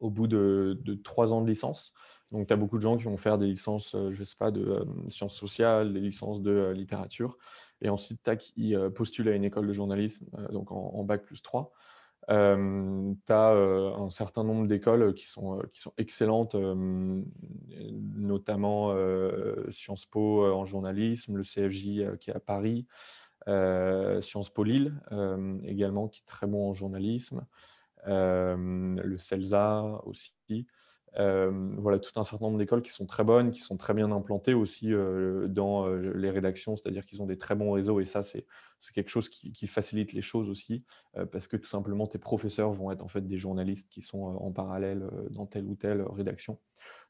[0.00, 1.92] au bout de, trois ans de licence.
[2.32, 4.84] Donc, tu as beaucoup de gens qui vont faire des licences, je sais pas, de
[5.08, 7.38] sciences sociales, des licences de littérature.
[7.80, 11.42] Et ensuite, tac, ils postulent à une école de journalisme, donc en, en bac plus
[11.42, 11.72] 3
[12.30, 16.54] tu as un certain nombre d'écoles qui sont, qui sont excellentes,
[18.14, 18.94] notamment
[19.68, 22.86] Sciences Po en journalisme, le CFJ qui est à Paris,
[23.46, 24.94] Sciences Po Lille
[25.64, 27.44] également qui est très bon en journalisme,
[28.06, 30.34] le CELSA aussi.
[31.16, 34.54] Voilà, tout un certain nombre d'écoles qui sont très bonnes, qui sont très bien implantées
[34.54, 34.92] aussi
[35.48, 38.46] dans les rédactions, c'est-à-dire qu'ils ont des très bons réseaux et ça, c'est
[38.94, 40.84] quelque chose qui, qui, facilite les choses aussi
[41.32, 44.52] parce que tout simplement, tes professeurs vont être en fait des journalistes qui sont en
[44.52, 46.58] parallèle dans telle ou telle rédaction.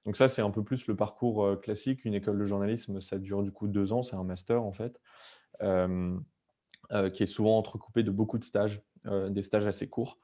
[0.07, 2.05] Donc ça, c'est un peu plus le parcours classique.
[2.05, 5.01] Une école de journalisme, ça dure du coup deux ans, c'est un master en fait,
[5.61, 10.19] qui est souvent entrecoupé de beaucoup de stages, des stages assez courts.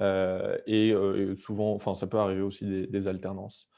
[0.00, 0.94] Et,
[1.36, 3.68] souvent, enfin, ça peut arriver aussi des, alternances.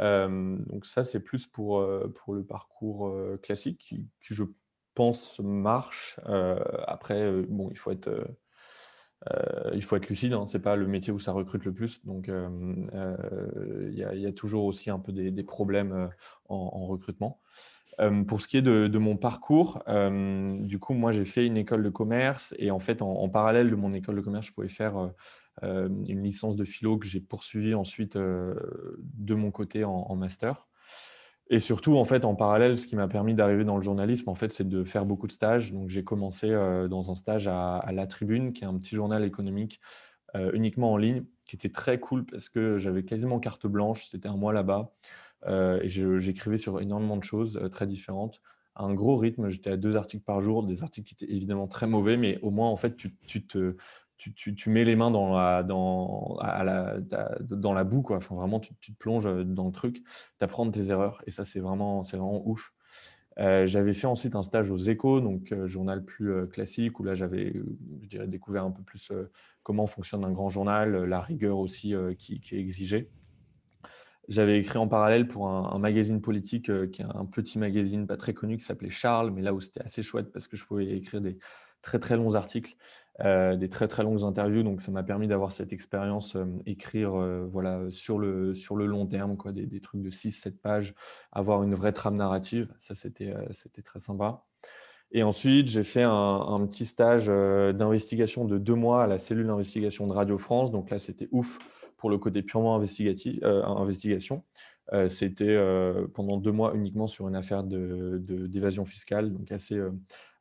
[0.00, 4.44] donc ça, c'est plus pour, pour le parcours classique qui, je
[4.94, 6.20] pense, marche.
[6.86, 8.24] après, bon, il faut être
[9.30, 11.72] euh, il faut être lucide, hein, ce n'est pas le métier où ça recrute le
[11.72, 12.04] plus.
[12.04, 12.48] Donc, euh,
[12.94, 16.10] euh, il y, a toujours aussi un peu des, problèmes
[16.48, 17.40] en, recrutement.
[18.26, 21.90] pour ce qui est de, mon parcours, du coup, moi, j'ai fait une école de
[21.90, 25.10] commerce et en fait, en, parallèle de mon école de commerce, je pouvais faire
[25.62, 30.68] une licence de philo que j'ai poursuivie ensuite de mon côté en master.
[31.50, 34.34] Et surtout, en fait, en parallèle, ce qui m'a permis d'arriver dans le journalisme, en
[34.34, 35.72] fait, c'est de faire beaucoup de stages.
[35.72, 39.24] Donc, j'ai commencé euh, dans un stage à, La Tribune, qui est un petit journal
[39.24, 39.80] économique
[40.36, 44.06] euh, uniquement en ligne, qui était très cool parce que j'avais quasiment carte blanche.
[44.08, 44.94] C'était un mois là-bas.
[45.46, 48.40] Euh, et j'écrivais sur énormément de choses très différentes.
[48.76, 51.86] un gros rythme, j'étais à deux articles par jour, des articles qui étaient évidemment très
[51.86, 53.76] mauvais, mais au moins, en fait, tu, tu te
[54.16, 55.62] tu, mets les mains dans la,
[57.84, 58.16] boue, quoi.
[58.16, 60.02] Enfin, vraiment, tu, te plonges dans le truc,
[60.38, 62.02] tu apprends tes erreurs, et ça, c'est vraiment,
[62.46, 62.72] ouf.
[63.40, 67.04] Euh, j'avais fait ensuite un stage aux échos, donc euh, journal plus euh, classique, où
[67.04, 67.52] là, j'avais,
[68.02, 69.12] je dirais, découvert un peu plus
[69.62, 73.10] comment fonctionne un grand journal, la rigueur aussi qui, est exigée.
[74.28, 78.34] J'avais écrit en parallèle pour un, magazine politique qui est un petit magazine pas très
[78.34, 81.20] connu qui s'appelait Charles, mais là où c'était assez chouette parce que je pouvais écrire
[81.20, 81.38] des
[81.84, 82.76] très très longs articles
[83.20, 84.64] euh, des très très longues interviews.
[84.64, 88.86] Donc ça m'a permis d'avoir cette expérience, euh, écrire euh, voilà, sur, le, sur le
[88.86, 90.94] long terme, des, trucs de 6-7 pages,
[91.30, 92.68] avoir une vraie trame narrative.
[92.76, 94.44] Ça, c'était c'était très sympa.
[95.12, 100.08] Et ensuite, j'ai fait un, petit stage d'investigation de deux mois à la cellule d'investigation
[100.08, 100.72] de Radio France.
[100.72, 101.58] Donc là, c'était ouf
[101.96, 104.42] pour le côté purement investigation.
[104.92, 109.76] Euh, c'était euh, pendant deux mois uniquement sur une affaire d'évasion de, fiscale, donc assez,
[109.76, 109.90] euh,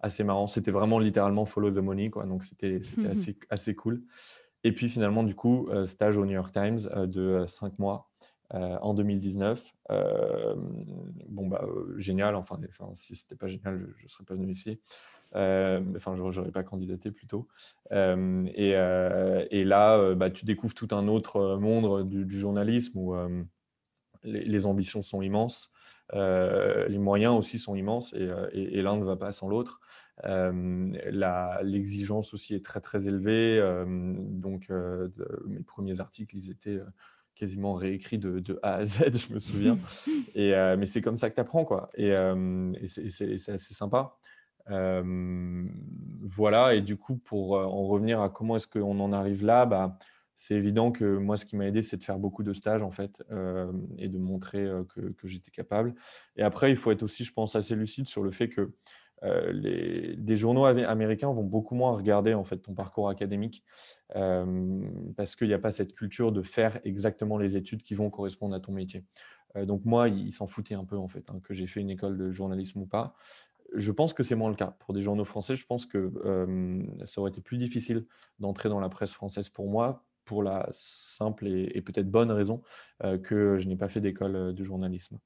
[0.01, 0.47] assez marrant.
[0.47, 2.79] C'était vraiment littéralement follow the money, quoi, donc c'était
[3.10, 4.03] assez, assez cool.
[4.65, 8.10] Et puis finalement, du coup, stage au New York Times de cinq mois
[8.51, 9.73] en 2019.
[11.27, 11.65] bon, bah,
[11.97, 12.36] génial.
[12.36, 14.79] Enfin, enfin si c'était pas génial, je ne serais pas venu ici.
[15.34, 17.49] enfin, je n'aurais pas candidaté plutôt.
[17.91, 23.13] Et, et, là, bah, tu découvres tout un autre monde du, du journalisme où
[24.23, 25.71] les, ambitions sont immenses,
[26.13, 29.79] euh, les moyens aussi sont immenses et, euh, l'un ne va pas sans l'autre.
[30.25, 33.59] Euh, l'exigence aussi est très très élevée.
[33.88, 34.71] donc
[35.47, 36.79] mes premiers articles, ils étaient
[37.36, 39.77] quasiment réécrits de, A à Z, je me souviens.
[40.36, 41.89] et, mais c'est comme ça que tu apprends, quoi.
[41.95, 42.13] Et,
[42.88, 44.15] c'est assez sympa.
[44.67, 49.97] voilà, et du coup, pour en revenir à comment est-ce qu'on en arrive là, bah,
[50.36, 52.91] c'est évident que moi, ce qui m'a aidé, c'est de faire beaucoup de stages en
[52.91, 55.93] fait euh, et de montrer euh, que, j'étais capable.
[56.36, 58.74] Et après, il faut être aussi, je pense, assez lucide sur le fait que
[59.24, 63.63] euh, les, des journaux américains vont beaucoup moins regarder en fait ton parcours académique
[65.15, 68.54] parce qu'il n'y a pas cette culture de faire exactement les études qui vont correspondre
[68.54, 69.06] à ton métier.
[69.56, 72.17] donc moi, ils s'en foutaient un peu en fait hein, que j'ai fait une école
[72.17, 73.15] de journalisme ou pas
[73.76, 74.76] je pense que c'est moins le cas.
[74.78, 76.12] Pour des journaux français, je pense que
[77.06, 78.06] ça aurait été plus difficile
[78.38, 82.62] d'entrer dans la presse française pour moi pour la simple et, peut-être bonne raison
[83.03, 85.19] euh, que je n'ai pas fait d'école euh, de journalisme.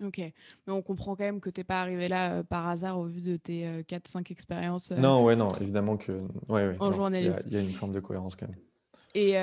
[0.00, 3.00] Ok, mais on comprend quand même que tu n'es pas arrivé là euh, par hasard
[3.00, 4.92] au vu de tes 4-5 expériences.
[4.92, 6.18] non, ouais, non, évidemment que.
[6.48, 7.42] Ouais, en journalisme.
[7.46, 8.58] Il y, a une forme de cohérence quand même.
[9.14, 9.34] Et,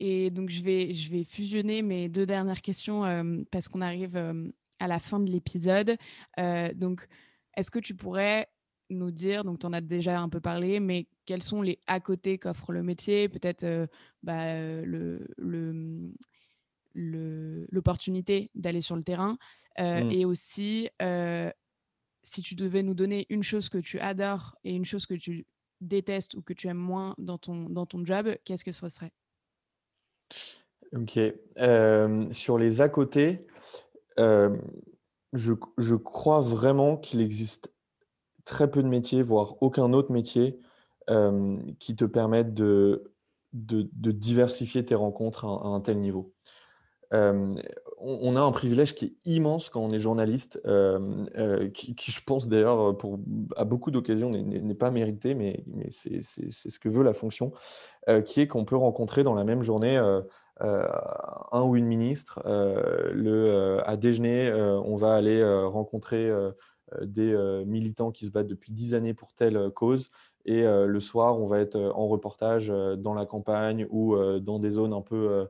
[0.00, 3.02] et donc, je vais, je vais fusionner mes deux dernières questions
[3.52, 4.16] parce qu'on arrive
[4.80, 5.96] à la fin de l'épisode.
[6.74, 7.06] donc,
[7.56, 8.48] est-ce que tu pourrais
[8.92, 12.00] nous dire, donc tu en as déjà un peu parlé, mais quels sont les à
[12.00, 13.86] côté qu'offre le métier Peut-être euh,
[14.22, 15.26] bah, le,
[16.94, 19.38] l'opportunité d'aller sur le terrain
[19.78, 20.10] euh, mmh.
[20.12, 21.50] et aussi euh,
[22.22, 25.46] si tu devais nous donner une chose que tu adores et une chose que tu
[25.80, 29.12] détestes ou que tu aimes moins dans ton, dans ton job, qu'est-ce que ce serait?
[30.94, 31.18] Ok.
[32.32, 33.46] sur les à côté,
[34.18, 37.71] je, je, crois vraiment qu'il existe
[38.44, 40.60] très peu de métiers, voire aucun autre métier,
[41.10, 43.10] euh, qui te permettent de,
[43.52, 46.32] diversifier tes rencontres à, un tel niveau.
[47.12, 47.54] Euh,
[47.98, 52.48] on, a un privilège qui est immense quand on est journaliste, euh, qui, je pense
[52.48, 52.96] d'ailleurs
[53.56, 57.52] à beaucoup d'occasions n'est pas mérité, mais, mais c'est ce que veut la fonction,
[58.24, 59.96] qui est qu'on peut rencontrer dans la même journée
[60.60, 62.40] un ou une ministre.
[62.46, 66.30] le, à déjeuner, on va aller rencontrer
[67.02, 70.10] des militants qui se battent depuis dix années pour telle cause.
[70.44, 74.92] Et le soir, on va être en reportage dans la campagne ou dans des zones
[74.92, 75.48] un peu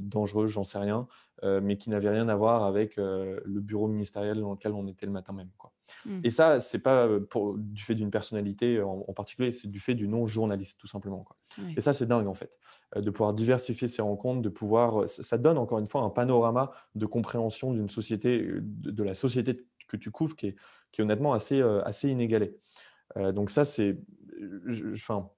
[0.00, 1.06] dangereuses, j'en sais rien,
[1.42, 5.12] mais qui n'avaient rien à voir avec le bureau ministériel dans lequel on était le
[5.12, 5.50] matin même.
[5.58, 5.72] Quoi.
[6.06, 6.20] Mmh.
[6.24, 10.08] Et ça, c'est pas pour, du fait d'une personnalité en, particulier, c'est du fait du
[10.08, 11.24] non-journaliste, tout simplement.
[11.24, 11.36] Quoi.
[11.76, 12.50] Et ça, c'est dingue, en fait,
[12.96, 15.08] de pouvoir diversifier ses rencontres, de pouvoir.
[15.08, 19.96] Ça donne encore une fois un panorama de compréhension d'une société, de, la société que
[19.96, 20.56] tu couvres, qui est,
[20.90, 22.56] qui est honnêtement assez, assez inégalée.
[23.16, 23.98] Euh, donc ça, c'est,
[24.92, 25.30] enfin,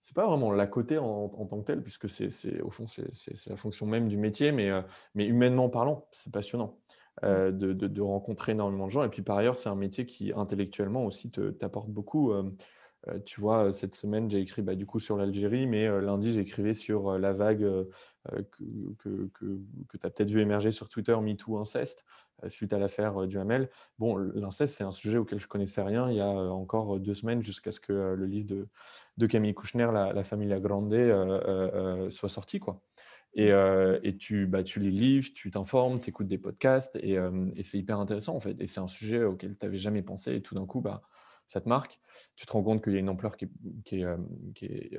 [0.00, 3.08] c'est pas vraiment l'à côté en, tant que tel, puisque c'est, au fond, c'est,
[3.46, 4.82] la fonction même du métier, mais, euh,
[5.14, 6.78] mais humainement parlant, c'est passionnant.
[7.24, 7.58] Euh, mmh.
[7.58, 9.02] de, de, rencontrer énormément de gens.
[9.02, 12.30] Et puis par ailleurs, c'est un métier qui intellectuellement aussi te, t'apporte beaucoup.
[13.24, 17.18] Tu vois, cette semaine, j'ai écrit bah, du coup sur l'Algérie, mais lundi, j'écrivais sur
[17.18, 17.60] la vague
[18.28, 18.64] que,
[18.98, 22.04] que, que, que tu as peut-être vu émerger sur Twitter, MeToo Inceste.
[22.44, 23.70] Euh, suite à l'affaire euh, du Hamel.
[23.98, 27.14] Bon, l'inceste, c'est un sujet auquel je connaissais rien il y a euh, encore deux
[27.14, 28.68] semaines jusqu'à ce que le livre de,
[29.16, 30.90] de Camille Kouchner, La, la Familia Grande,
[32.10, 32.60] soit sorti.
[32.60, 32.82] Quoi.
[33.34, 34.00] Et, mmh.
[34.02, 37.18] et tu, bah, tu lis le livre, tu t'informes, tu écoutes des podcasts et,
[37.54, 38.60] et c'est hyper intéressant en fait.
[38.60, 41.02] Et c'est un sujet auquel tu n'avais jamais pensé et tout d'un coup, bah,
[41.48, 41.98] ça te marque.
[42.36, 44.06] Tu te rends compte qu'il y a une ampleur qui est,
[44.54, 44.98] qui est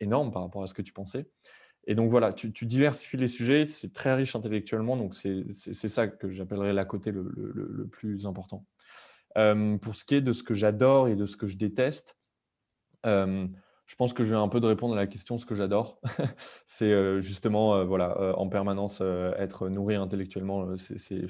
[0.00, 1.26] énorme par rapport à ce que tu pensais.
[1.86, 6.30] Et donc voilà, tu, diversifies les sujets, c'est très riche intellectuellement, donc c'est ça que
[6.30, 8.66] j'appellerais la côté le, plus important.
[9.38, 12.16] Euh, pour ce qui est de ce que j'adore et de ce que je déteste,
[13.06, 13.46] euh,
[13.86, 16.00] je pense que je vais un peu de répondre à la question ce que j'adore.
[16.66, 19.00] c'est euh, justement voilà, en permanence
[19.36, 20.76] être nourri intellectuellement.
[20.76, 21.28] S'il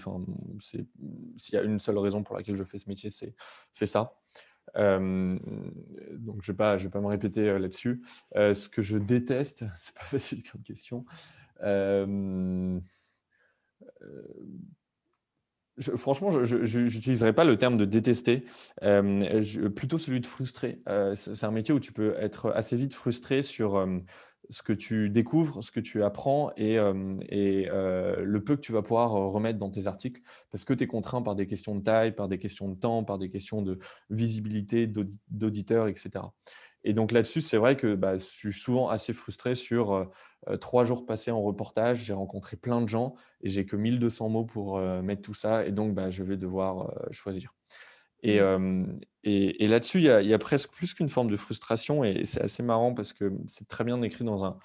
[1.53, 4.15] y a une seule raison pour laquelle je fais ce métier, c'est ça
[4.75, 5.41] donc,
[6.43, 8.03] je ne vais, pas, je me répéter là-dessus.
[8.35, 11.05] ce que je déteste, c'est pas facile comme question.
[15.97, 18.45] franchement, je n'utiliserai pas le terme de détester,
[19.75, 20.83] plutôt celui de frustré.
[21.15, 23.87] c'est un métier où tu peux être assez vite frustré sur
[24.51, 28.73] ce que tu découvres, ce que tu apprends et, euh, euh, le peu que tu
[28.73, 31.77] vas pouvoir euh, remettre dans tes articles parce que tu es contraint par des questions
[31.77, 33.79] de taille, par des questions de temps, par des questions de
[34.11, 34.89] visibilité,
[35.29, 36.25] d'auditeurs, etc.
[36.83, 40.11] Et donc là-dessus, c'est vrai que bah, je suis souvent assez frustré sur
[40.61, 42.05] trois jours passés en reportage.
[42.05, 45.67] J'ai rencontré plein de gens et j'ai que 1200 mots pour mettre tout ça.
[45.67, 47.55] Et donc, bah, je vais devoir choisir.
[48.25, 49.01] Mmh.
[49.23, 52.95] Et, là-dessus, il y, a presque plus qu'une forme de frustration et c'est assez marrant
[52.95, 54.57] parce que c'est très bien écrit dans un,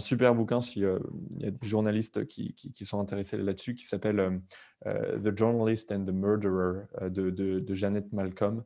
[0.00, 4.40] super bouquin s'il y a des journalistes qui, sont intéressés là-dessus qui s'appelle
[4.84, 8.64] The Journalist and the Murderer de, de, Janet Malcolm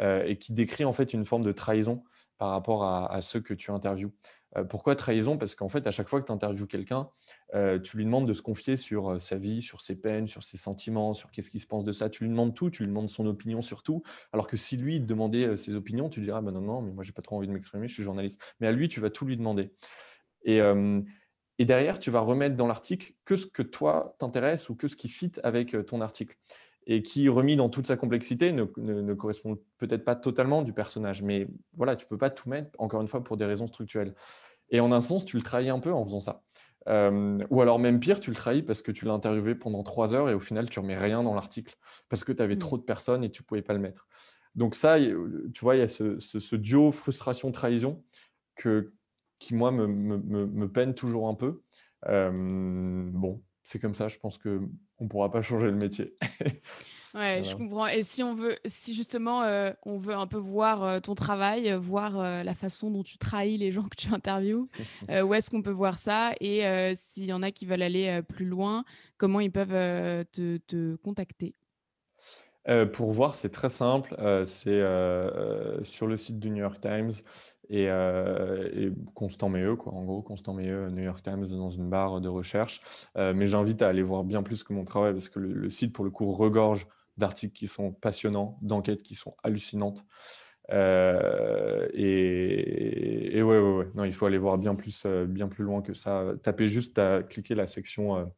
[0.00, 2.02] et qui décrit en fait une forme de trahison
[2.38, 4.12] par rapport à, à ceux que tu interviews.
[4.56, 5.36] Euh, pourquoi trahison?
[5.38, 7.08] Parce qu'en fait, à chaque fois que tu interviews quelqu'un,
[7.54, 10.42] euh, tu lui demandes de se confier sur euh, sa vie, sur ses peines, sur
[10.42, 12.08] ses sentiments, sur qu'est-ce qu'il se pense de ça.
[12.08, 14.02] Tu lui demandes tout, tu lui demandes son opinion sur tout.
[14.32, 16.92] Alors que si lui, te demandait ses opinions, tu lui diras bah non, non, mais
[16.92, 18.42] moi, j'ai pas trop envie de m'exprimer, je suis journaliste.
[18.60, 19.70] Mais à lui, tu vas tout lui demander.
[20.44, 20.60] Et,
[21.58, 24.96] et derrière, tu vas remettre dans l'article que ce que toi t'intéresse ou que ce
[24.96, 26.36] qui fit avec ton article
[26.86, 31.22] et qui, remis dans toute sa complexité, ne, ne, correspond peut-être pas totalement du personnage.
[31.22, 34.14] Mais voilà, tu ne peux pas tout mettre, encore une fois, pour des raisons structurelles.
[34.70, 36.42] Et en un sens, tu le trahis un peu en faisant ça.
[36.88, 40.14] Euh, ou alors même pire, tu le trahis parce que tu l'as interviewé pendant trois
[40.14, 41.74] heures et au final, tu remets rien dans l'article
[42.08, 42.60] parce que tu avais mmh.
[42.60, 44.06] trop de personnes et tu ne pouvais pas le mettre.
[44.54, 48.02] Donc ça, tu vois, il y a ce, duo frustration-trahison
[48.54, 48.92] que,
[49.38, 51.62] qui, moi, me, me, me, peine toujours un peu.
[52.08, 56.16] Euh, bon, c'est comme ça, je pense qu'on ne pourra pas changer le métier.
[57.16, 57.88] ouais, je comprends.
[57.88, 61.72] Et si on veut, si justement euh, on veut un peu voir euh, ton travail,
[61.72, 64.68] voir euh, la façon dont tu trahis les gens que tu interviews,
[65.10, 66.62] où est-ce qu'on peut voir ça Et
[66.94, 68.84] s'il y en a qui veulent aller plus loin,
[69.16, 71.56] comment ils peuvent te, te, contacter?
[72.92, 74.14] Pour voir, c'est très simple.
[74.44, 74.80] c'est
[75.82, 77.10] sur le site du New York Times
[77.68, 79.92] et, euh, et, Constant Meilleux, quoi.
[79.92, 82.80] En gros, Constant Meilleux, New York Times dans une barre de recherche.
[83.16, 85.92] Euh, mais j'invite à aller voir bien plus que mon travail parce que le, site,
[85.92, 90.04] pour le coup, regorge d'articles qui sont passionnants, d'enquêtes qui sont hallucinantes.
[90.72, 95.82] Euh, et, ouais, ouais, ouais, non, il faut aller voir bien plus, bien plus loin
[95.82, 96.32] que ça.
[96.42, 98.30] Tapez juste à cliquer la section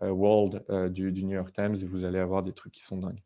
[0.00, 3.22] World du, du, New York Times et vous allez avoir des trucs qui sont dingues.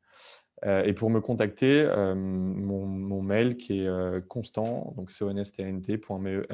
[0.64, 6.48] Euh, et pour me contacter, euh, mon, mail qui est euh, constant, donc c-o-n-s-t-n-t.mehet,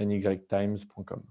[0.00, 1.22] nytimes.com.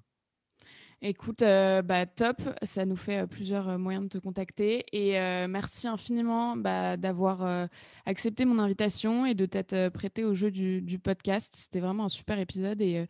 [1.04, 5.14] Écoute, bah, top, ça nous fait plusieurs moyens de te contacter et
[5.48, 7.68] merci infiniment bah, d'avoir
[8.06, 11.56] accepté mon invitation et de t'être prêté au jeu du, podcast.
[11.56, 13.08] C'était vraiment un super épisode et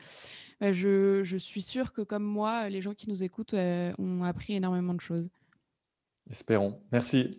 [0.61, 4.53] bah, je, je, suis sûre que comme moi, les gens qui nous écoutent ont appris
[4.53, 5.29] énormément de choses.
[6.29, 6.79] Espérons.
[6.93, 7.29] Merci.